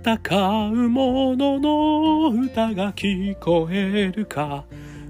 [0.00, 4.64] 戦う者のの歌が聞こえるか。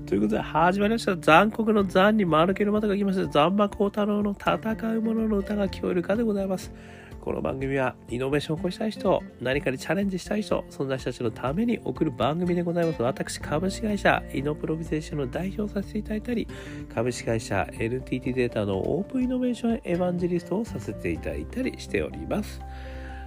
[0.06, 1.14] ということで始まりました。
[1.14, 3.30] 残酷の残に丸けのまたが来ました。
[3.30, 4.58] 残馬高太郎の戦
[4.96, 6.72] う者の歌が聞こえるかでございます。
[7.20, 13.02] この番組はイノベーションを起こしたい人、何かにチャレンジしたい人、そんな人たちのために送る番組でございます。
[13.02, 16.48] 私、株式会社イノプロビゼーションの代表させていただいたり、
[16.94, 22.62] 株式会社 NTT データのオープンイノベーションエヴァンジェリストをさせていただいたりしております。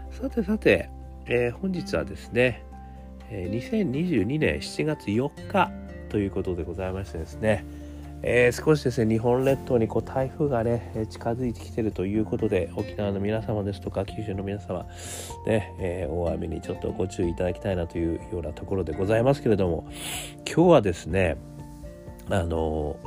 [0.09, 0.89] さてさて、
[1.25, 2.63] えー本日はですね、
[3.29, 5.71] えー2022年7月4日
[6.09, 7.65] ということでございましてですね、
[8.23, 14.85] えー少しですね日本列島にこう台風がね近づいてきてるということで沖縄の皆様ですとか九州の皆様
[15.45, 19.87] ね、えー大雨にちょっとご注意いただきたいなというようなところでございますけれども
[20.45, 21.37] 今日はですね
[22.29, 22.97] あの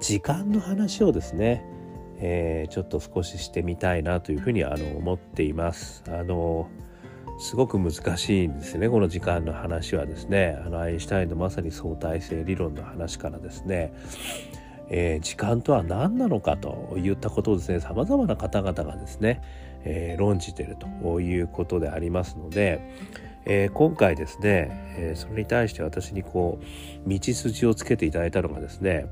[0.00, 1.64] 時間の話をですね、
[2.18, 6.04] えーちょっと少ししてみたいなというふうにあの思っています。
[6.08, 6.68] あの
[7.40, 8.90] すごく難しいんですね。
[8.90, 10.58] この時間の話はですね。
[10.64, 13.94] あのアインシュタインのまさに相対性理論の話からですね、
[14.90, 19.40] えー時間とは何なのかといったことをですねさまざまな方々がですね、
[19.84, 22.82] えー論じてるということでありますので、
[23.46, 26.60] えー今回ですね、えそれに対して私にこ
[27.06, 29.06] う道筋をつけていただいたのがですね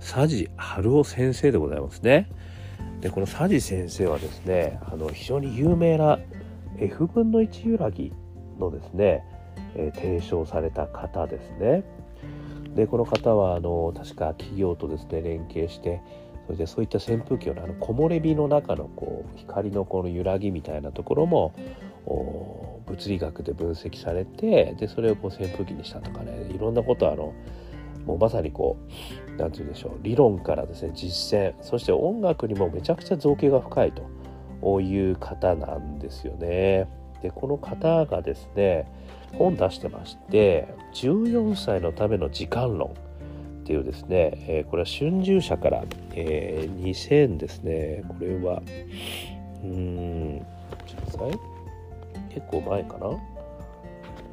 [0.00, 2.30] 佐治春夫先生でございますね。
[3.02, 6.18] でこの佐治先生はですねあの非常に有名な
[6.78, 8.12] F 分の1揺らぎ
[8.58, 9.24] のですね、
[9.74, 11.84] えー提唱された方ですね。
[12.74, 16.02] でこの方はあの確か企業とですね連携して
[16.46, 21.54] それでそういった扇風機をあの木漏れ日の中のこう光のこの揺らぎみたいなところも
[22.86, 27.34] 物理学で分析されてでそれをこう扇風機にしたとかねいろんなことあの
[28.04, 28.76] もうまさにこ
[29.28, 34.08] う何て言うんでしょう理論からですね実践そして音楽にもめちゃくちゃ造形が深いと
[34.62, 36.88] いう方なんですよね。
[37.22, 38.86] でこの方がですね
[39.38, 42.90] 本出してまして「14歳のための時間論」
[43.62, 48.04] っていうですね、えーこれは春秋社から、えー2000ですね。
[48.08, 48.62] これは
[49.64, 50.46] うーん
[50.86, 52.34] ちょっと待ってください。
[52.34, 53.06] 結構前かな？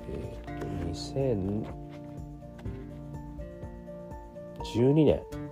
[0.09, 1.66] えーと2000
[4.75, 5.06] 12年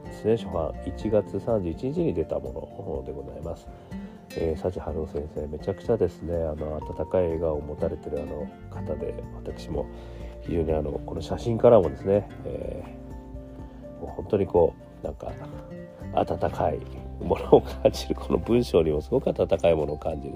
[0.06, 0.69] ですね初版。
[0.85, 3.67] 1月31日に出たものでございます。
[4.38, 9.86] えー、佐治春夫先生めちゃくちゃですねあの温かい笑顔を持たれてるあの方で私も
[10.42, 13.02] 非常にあのこの写真からもですね、えー
[14.02, 15.31] もう本当にこうなんか
[16.14, 16.80] 温かい
[17.24, 20.36] ものを感じるこの文章にもすごく温かいものを感じる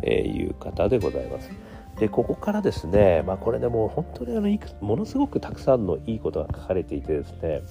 [0.00, 1.50] という方でございます。
[1.98, 7.62] でここからですね、まあ、これでもう本当にあのいくものすごくたくさんのいいことが書かれていてですね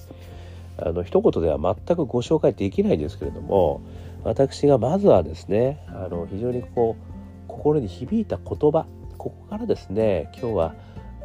[0.78, 3.82] あの一言では全くご紹介できないんですけれども
[4.26, 10.74] 私がまずはですねあの非常にこう心に響いた言葉ここからですね今日は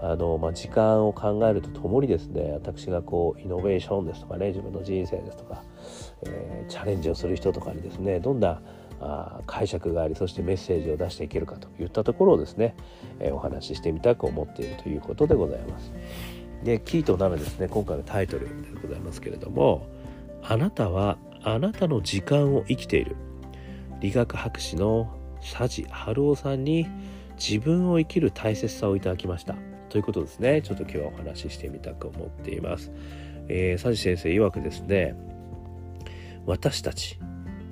[0.03, 5.63] あの、まあ、時間を考えるとともにですね私がこうイノベーションですとかね自分の人生ですとか、
[6.23, 8.61] えーチャレンジをする人とかにですねどんな
[8.99, 12.75] あー解釈がありそしてメッセージを出していけるかといったところをですね、
[13.19, 15.91] えーお話ししてみたく思っているということでございます。
[16.63, 18.53] でキーとなるですね今回のタイトルで
[18.83, 19.87] ございますけれども
[20.43, 23.15] 「あなたはあなたの時間を生きている」
[24.01, 25.09] 理学博士の
[25.41, 26.87] 佐治春夫さんに
[27.35, 29.55] 自分を生きる大切さをいただきました。
[29.89, 30.61] ということですね。
[30.61, 32.91] ちょっと今日はお話ししてみたく思っています、
[33.47, 35.15] えー佐治先生曰くですね
[36.45, 37.19] 私たち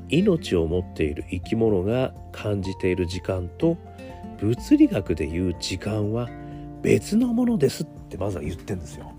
[0.09, 3.77] 命を持っている生き物が感じている時間と
[4.39, 6.29] 物理学でいう時間は
[6.81, 9.13] 別のものですってまずは言ってんですよ。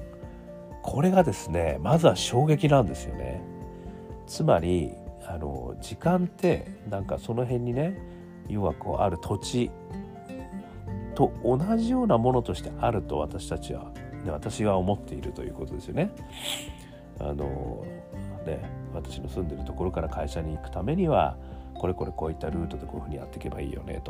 [0.83, 3.43] これがですねまずは衝撃なんですよね。
[4.31, 4.93] つまり
[5.27, 7.99] あの時間ってなんかその辺にね
[8.49, 9.73] 要はこうある土地
[11.17, 13.91] と同じようなものとしてあると私たちは、
[14.25, 16.13] ね、私は思っているということですよね。
[17.19, 17.85] あの
[18.47, 18.63] ね
[18.95, 21.37] 私の住んでるところから会社に行くためには
[21.75, 24.01] これこれこういったルートでこういうふうにやっていけばいいよね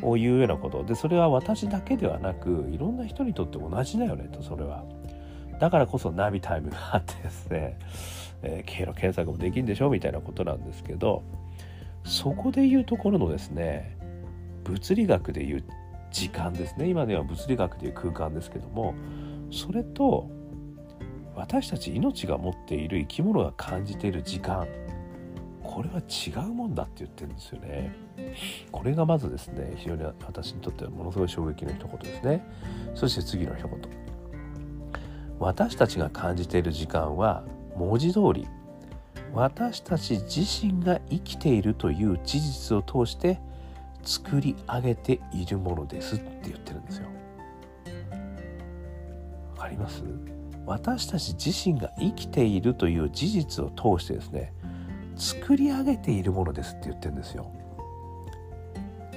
[0.00, 4.84] というようなことでそれは私だけではなくいろんな人にとって同じだよねとそれは。
[5.60, 7.78] だからこそナビタイムがあってですね、
[8.42, 11.22] えー経路検索もできるんでしょみたいなことなんですけど
[12.04, 13.96] そこでいうところのですね
[14.64, 15.64] 物理学でいう
[16.10, 18.94] 時間ですね今では物理学でいう空間ですけども
[19.50, 20.30] それと
[21.36, 24.66] 私たち命が持っている生き物が感じている時間
[25.62, 27.94] これは違うもんだって言ってるんですよね。
[28.72, 32.44] これがまずですね非常に私にとってはものすごい衝撃の一言ですね。
[32.94, 33.99] そして次の一言。
[35.40, 37.44] 私たちが感じている時間は
[37.74, 38.46] 文字通り
[39.32, 43.40] 私たち自身が生きているという事実を通して
[44.02, 47.06] 作り上げているものですって言ってるんですよ。
[49.56, 50.02] わかります？
[50.66, 54.52] 私たち自身が生きているという事実を通してですね
[55.16, 57.50] 作り上げているものですって言ってるんですよ。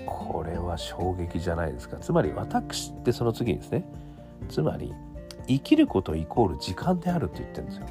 [0.05, 3.83] これは衝撃じゃないですかつまり私ってその次にですね
[4.47, 4.93] つまり
[5.47, 7.87] 生きることイコール時間であるって言ってるんですよ。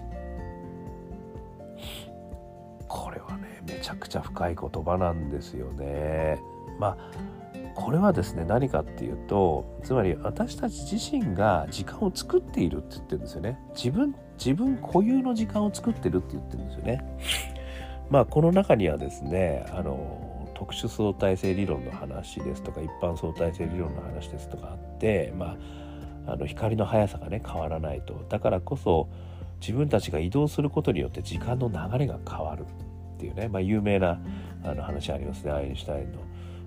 [2.88, 6.40] これはねめちゃくちゃ深い言葉なんですよね。
[6.78, 6.96] まあ
[7.74, 13.58] これはですね何かっていうとつまり私たち自身が時間を作っているって言ってるんですよね。
[13.74, 17.18] 自分自分固有の時間を作ってるって言ってるんですよね。
[18.10, 25.56] まあこの中にはですねあの特殊相対性理論の話ですとか一般相対性理論の話ですとかあってまあ
[26.26, 29.08] あの光の速さがね変わらないとだからこそ
[29.60, 32.66] 自分たちが移動することによって時間の流れが変わるっ
[33.18, 34.20] ていうね、まあ、有名な
[34.64, 36.18] あの話ありますねアインシュタインの。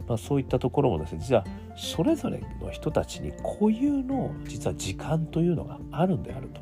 [0.08, 1.44] まあ、そういったところもですね実は
[1.76, 6.62] それぞれの人たちに固有の実は時間というのがあるんであると。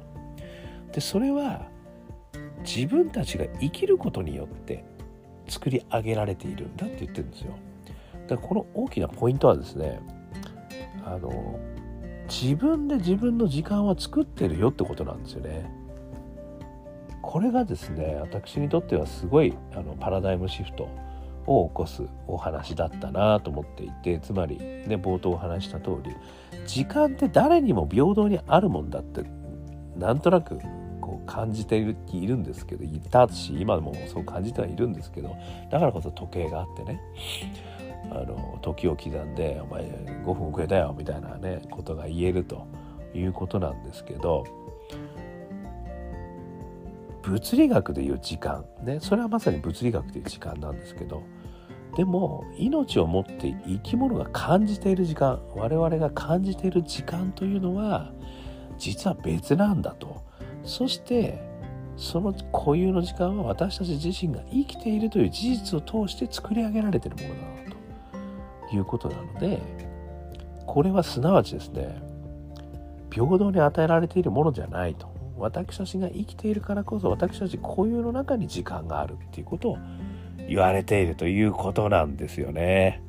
[0.94, 1.68] でそれは
[2.64, 4.86] 自分たちが生きることによって
[5.50, 7.58] 作り上げられているんだって言ってるんですよ。
[8.28, 10.00] だからこの大きなポイントはですね
[11.04, 11.60] あの
[12.42, 15.70] 自分で自分の時間は作ってるよってことなんですよね。
[17.22, 20.90] これがですね私にとってはすごいあのパラダイムシフト
[21.46, 26.12] を起こすお話だったなと思っていてつまりね冒頭お話した通り
[26.66, 29.24] 時間って誰にも平等にあるもんだって
[29.98, 30.60] なんとなく
[31.02, 35.36] こう感じているんですけどいたし今もそう感じてはいるんですけど
[35.72, 37.00] だからこそ時計があってね
[38.12, 42.68] あの時を刻んで「お前5分遅れたよ」みたいなねことが言えると
[43.14, 44.46] いうことなんですけど
[47.24, 51.24] 物理学でいう時間ねそれはまさに物理学でいう時間なんですけど
[51.96, 58.12] でも命を持って生き物が感じている時間我々が感じている時間というのは
[58.78, 60.24] 実は別なんだと。
[60.64, 61.42] そして
[61.96, 67.48] その固有の時間は私たち自身が生きているという事実を通して作り上げられているものだ
[68.76, 69.62] いうことなので
[70.66, 72.02] これはすなわちですね
[73.12, 79.78] 平等に与えられているものじゃないと私たちが生きているからこそ私たち固有の中に時間があるっていうことを
[80.48, 83.02] 言われているということなんですよね。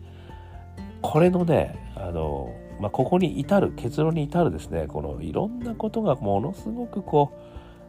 [1.02, 7.32] これのねあのまあ、ここに至る結論に至るですねこのいろんなことがものすごくこ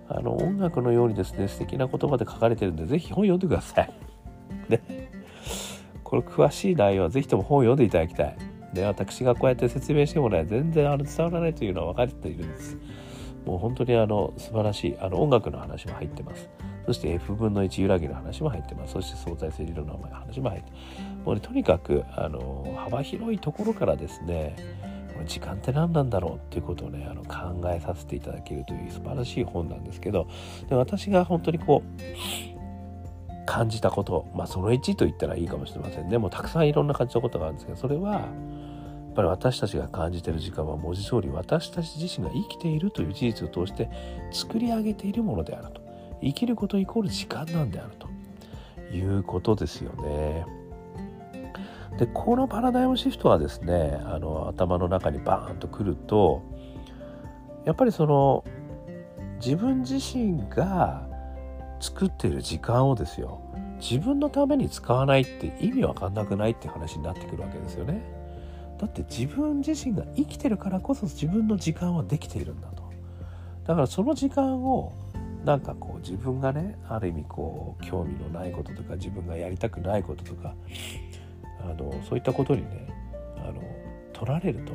[0.09, 3.93] うあの音楽のようにですね素敵な言葉で書かれてるんで是非本読んでください。
[4.69, 4.81] で
[6.21, 8.37] これ詳しい内容は是非とも本を読んでいただきたい。
[8.73, 12.77] で私がこうやって説明してもね全然あの伝わらないというのは分かっているんです。
[13.45, 16.49] もう本当にあの素晴らしいあの音楽の話も入ってます。
[16.85, 18.93] そして F 分の1揺らぎの話も入ってます。
[18.93, 21.25] そして相対性理論の話も入ってます。
[21.25, 24.55] もうね、とにかくあの幅広いところからですね
[25.25, 30.27] 時間って何なんだろうっていうことをねあの考えさせていただけるという素晴らしい本なんですけど
[30.69, 32.64] で私が本当にこう
[33.45, 43.89] 感じたことまあその1と言ったらいいかもしれませんでもたくさんいろんな感じたことがあるんですけどそれはやっぱり私たちが感じている時間は文字通り私たち自身が生きているという事実を通して
[44.31, 45.81] 作り上げているものであると。
[46.21, 48.07] 生きることイコール時間なんであると。
[48.91, 50.45] いうことですよね。
[51.97, 56.43] でこのパラダイムシフトはですねあの頭の中にバーンとくると
[57.63, 58.43] やっぱりその
[59.37, 61.07] 自分自身が
[61.79, 63.41] 作ってる時間をですよ
[63.79, 68.01] 自分のために使わないって意味わかんなくないって話になってくるわけですよね。
[68.79, 72.83] だって自分自身が生きてるからこそ自分の時間はできているんだと。
[73.65, 74.93] だからその時間を
[75.43, 80.55] なんかこう自分がねある意味こう興味のないこととか自分がやりたくないこととか
[81.61, 82.87] あのそういったことにね
[83.37, 83.61] あの
[84.13, 84.73] 取られると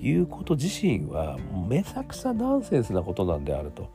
[0.00, 1.36] いうこと自身は
[1.68, 3.90] めちゃくちゃナンセンスなことなんであると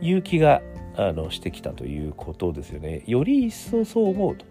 [0.00, 0.62] いう気が
[0.98, 3.04] あのしてきたということですよね。
[3.06, 4.44] より一層そう思うと。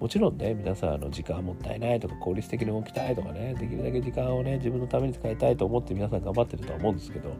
[0.00, 7.32] もちろんね皆さんあの時間もったいないとか効率的に動きたいとかねできるだけ時間をね自分のために使いたいと思って皆さん頑張ってるとは思うんですけど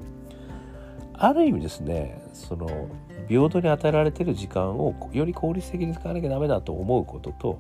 [1.14, 2.88] ある意味ですねその
[3.26, 7.59] 平等に与えられてる時間をより効率的に使わなきゃダメだと思うことと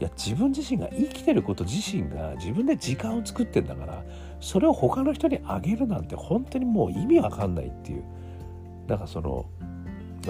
[0.00, 4.02] いや自分自身が生きてること自身が自分で時間を作ってんだから
[4.40, 8.04] それを他の人にあげるなんて本当にもう意味わかんないっていう
[8.86, 9.44] なんかその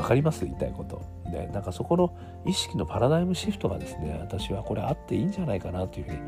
[0.00, 0.44] 分かります？
[0.44, 1.02] 言いたいこと。
[1.30, 6.18] ね、なんかそこの意識のパラダイムシフトがですね私はこれあっていいんじゃないかなというふうに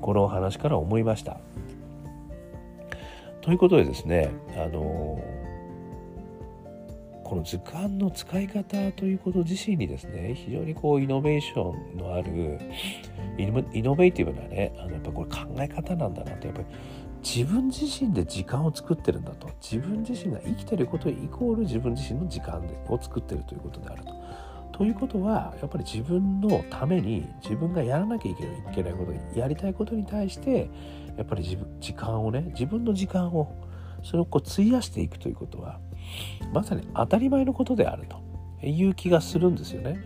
[0.00, 1.38] この話から思いました。
[3.40, 5.22] ということでですねあの
[7.24, 12.58] この図鑑の使い方ということ自身にですね非常にこうイノベーションのある
[13.36, 13.46] イ
[13.82, 16.66] ノベーティブなねあのやっぱこれ考え方なんだなってやっぱり
[17.22, 24.18] 自分自身で時間を作ってるんだと自分自身が生きてることイコール自分自身の時間を作ってるということであると。
[24.78, 28.36] ということはやっぱり自分のために自分がやらなきゃい
[28.72, 30.70] けないことやりたいことに対して
[31.16, 33.52] やっぱり自分時間をね自分の時間を
[34.04, 35.80] それをこう費やしていくということは
[36.52, 38.20] まさに当たり前のことであると
[38.64, 40.00] いう気がするんですよね。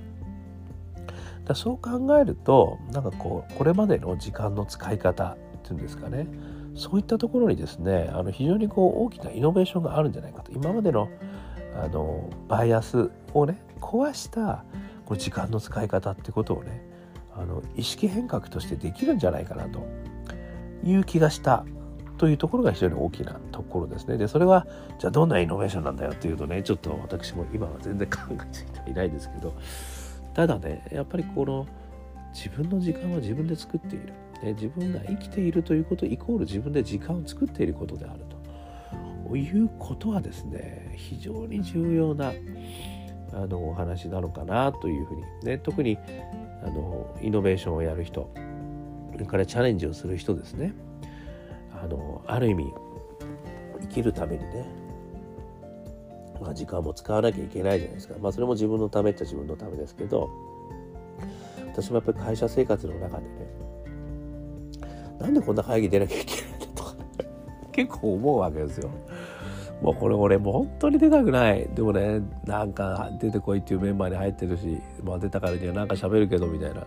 [1.44, 6.26] だそう考えるとなんかこうこれまでの時間の使い方っていうんですかね
[6.74, 10.52] そういったところにですねあの非常にこう大きなイノベーションがあるんじゃないかと。
[10.52, 11.08] 今までの
[11.74, 14.64] あのバイアスをね壊した
[15.06, 16.82] こう時間の使い方ってことをね
[17.34, 19.86] あの意識変革としてできるんじゃないかなと。
[20.84, 21.64] いう気がした
[22.18, 24.16] というところが非常に大きなところですね。
[24.16, 24.66] でそれは
[24.98, 29.54] じゃあどんなイノベーションなんだよっていうとねちょっと私も今は全然考えついていないですけど。
[30.34, 31.66] ただねやっぱりこの
[32.32, 38.32] 自分の時間は自分で作っている、ね、自分が生きているということイコール自分で時間を作っていることであると。
[39.36, 42.34] いうことはですね非常に重要な
[43.32, 45.96] あのお話なのかなというふうに、ね、特に
[46.62, 48.30] あのイノベーションをやる人
[49.12, 50.74] それからチャレンジをする人ですね。
[51.82, 52.72] あのある意味
[53.80, 54.66] 生きるためにね、
[56.40, 60.30] まあ、時間も使わなきゃいけないじゃないですか、まあ、それも自分のためっちゃ自分のためですけど
[61.66, 63.30] 私もやっぱり会社生活の中でね
[65.22, 66.94] なんでこんな会議出なきゃいけないんだとか
[67.70, 68.90] 結構思うわけですよ。
[69.80, 76.86] もうこれ俺もう本当に出たくないでもねなんか出てこいっていうメンバーに入ってるし、まあ、出たからにはなんか喋るけどみたいな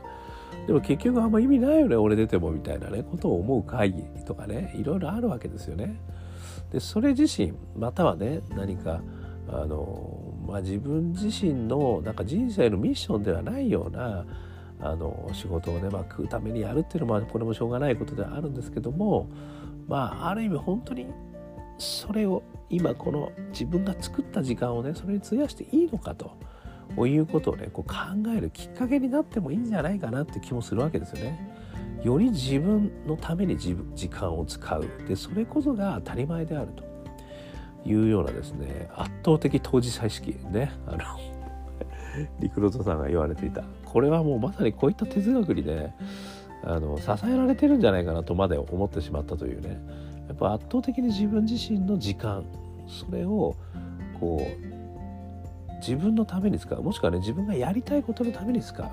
[0.65, 5.99] でも結局あんま意味ないよね俺出てもみたいなねことを思う会議とかねいろいろあるわけですよね。
[6.71, 9.01] でそれ自身またはね何か
[9.49, 14.25] あの、まあ、自分自身のなんか人生のミッションではないような
[14.79, 19.29] あの仕事をね、まあ、食うためにやるっていうのはこれもしょうがないことではあるんですけども
[19.87, 21.07] まあある意味本当に
[21.77, 26.35] それを今この自分が作った時間をねそれに費やしていいのかと
[27.07, 27.95] いうことをねこう考
[28.35, 31.55] えるきっかけになってもいいんじゃないかなって気もするわけですよね。
[32.03, 33.75] より自分のために時
[34.09, 36.83] 間を使うでそれこそが当たり前であると
[37.83, 40.97] いうようなですね圧倒的当事者意識ねあの
[42.39, 43.63] リクルートさんが言われていた。
[43.85, 45.95] これはもうまさにこういった哲学にね
[46.63, 49.79] あの支えられてるんじゃないかなとまで思ってしまったというね。
[50.27, 52.43] やっぱ圧倒的に自分自身の時間
[52.87, 53.55] それを
[54.19, 56.81] こう自分のために使う。
[56.81, 58.85] もしくはね自分がやりたいことのために使う、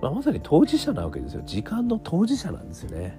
[0.00, 1.42] まあ、まさに当事者なわけですよ。
[1.44, 3.18] 時間の当事者なんですよね。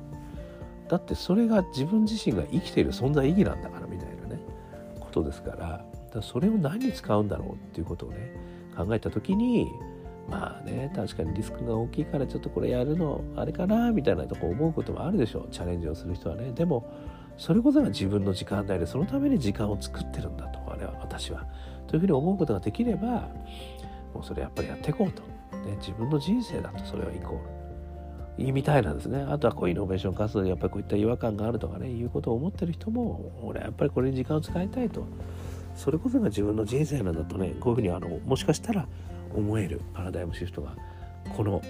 [0.87, 4.41] だってそれが自分自身が生きている存在意義なんだからみたいなね
[4.99, 5.85] ことですから。
[6.09, 8.17] からそれを何に使うんだろうっていうことをね
[8.85, 9.71] 考えた時に
[10.29, 15.47] まあね確かにリスクが大きいからちょっとこれやるのあれかなみたいなとこ思うこともあるでしょう。
[15.51, 16.51] チャレンジをする人はね。
[16.53, 16.85] でも
[17.37, 21.45] それこそが自分の時間内でそのために時間を作ってるんだとあれは私は。
[21.87, 23.29] というふうに思うことができれば
[24.13, 25.23] もうそれやっぱりやっていこうと、
[25.65, 27.59] ね、自分の人生だとそれはイコール。
[28.37, 29.25] 言いみたいなんですね。
[29.29, 35.05] あとはこうイノベーション活動でやっぱりこういった違和感があるとかねいうことを思ってる人も俺はやっぱりこれに時間を使いたいと。
[35.79, 38.85] それこそが自分の人生なんだとねこういうふうにあのもしかしたら
[39.33, 40.75] 思えるパラダイムシフトが
[41.37, 41.61] この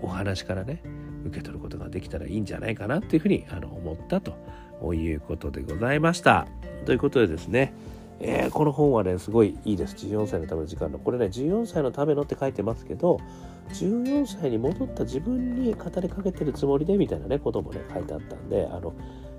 [0.00, 0.82] お話からね
[1.26, 6.46] 受け取ることができたらいいんじゃないかなっていうふうにあの思ったということでございました。
[6.86, 7.74] ということでですね、
[8.20, 13.20] えー、この本はねすごいいいです14歳のための時間のこれね14歳のためのって書いてますけど
[13.68, 18.94] 14歳に戻った自分に語りかけてるつもりでみたいなねこともね書いてあったんであの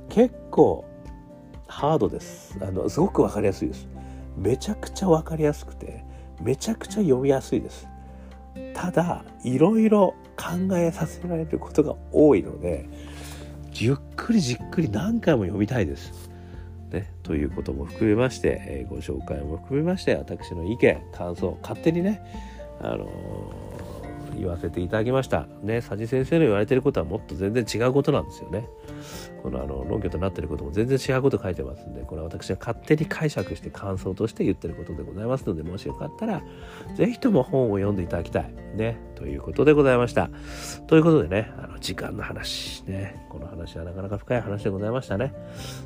[0.10, 0.86] 結構
[1.68, 2.58] ハードです。
[2.62, 3.88] あのすごく分かりやすいです。
[4.38, 6.04] めちゃくちゃ分かりやすくて
[6.42, 7.88] めちゃくちゃ読みやすいです。
[8.74, 12.88] ただいろいろ考えさせられることが多いので
[13.74, 16.32] ゆっくりじっくり何回も読みたいです。
[16.92, 22.22] ね、ということも含めまして、えー、ご紹介も含めまして私の意見感想勝手にね、
[22.80, 23.08] あのー、
[24.36, 25.48] 言わせていただきました。
[25.62, 28.68] ね佐治先生の言われてることはもっと全然違うことなんですよね。
[29.44, 36.42] このあの論拠となっていることも全然違うこと書いてますんでこれは私が勝手に解釈して感想として言ってることでございますのでもしよかったら
[36.96, 40.30] 是非とも本を読んでいただきたいねということでございました
[40.88, 45.34] ということでねあの時間の話ねこの話はなかなか深い話でございましたね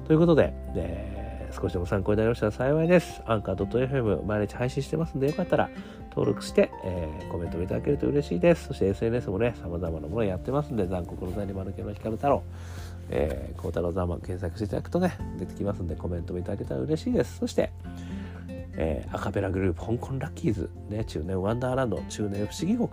[0.05, 5.69] ということで、ね、少しでも参考になりましたら幸いですアンカー .fm 毎日配信してますんでよかったら
[6.09, 8.69] 登録して、えー、コメントをいただけると嬉しいです。
[8.69, 12.41] そして SNS もね、様々なものやってますんで、残酷の座に丸けの光太郎、
[13.11, 17.37] えー、孝太郎ザーマン検索していただくとね、出てきますんで、コメントもいただけたら嬉しいです。
[17.37, 17.71] そして、
[18.77, 22.89] えー、アカペラグループ、香港ラッキーズ、ね、中年ワンダーランド、中年不思議国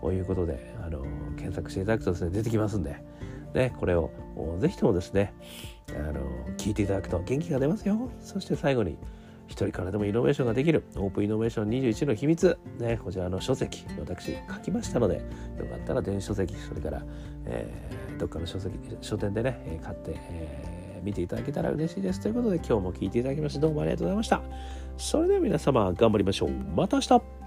[0.00, 1.04] ということであの
[1.36, 2.96] 検索していただくとですね出てきますんで、
[3.54, 4.10] ね、これを
[4.60, 5.32] ぜひともですね
[5.90, 6.20] あの
[6.58, 8.10] 聞いていただくと元気が出ますよ。
[8.20, 8.98] そして最後に
[9.46, 15.16] 一人からでもイノベーションができるオープンイノベーション21の秘密、ね、こちらの書籍私書きましたので
[15.58, 17.02] よかったら電子書籍それから、
[17.46, 22.20] えー、どっかの書籍書店でね買って、えー、見ていただけたら嬉しいです。
[22.20, 24.42] ということで今日も聞いていただきましてどうもありがとうございました。
[24.98, 26.50] それでは皆様頑張りましょう。
[26.50, 27.37] また明日。